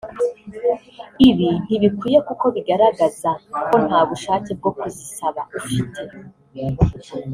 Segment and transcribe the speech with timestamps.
[1.29, 3.29] ibi ntibikwiye kuko bigaragaza
[3.67, 6.01] ko ntabushake bwo kuzisaba ufite